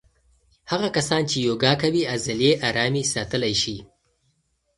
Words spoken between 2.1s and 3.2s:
عضلې آرامې